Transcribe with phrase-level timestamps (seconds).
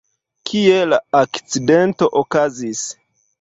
[0.49, 2.83] Kie la akcidento okazis?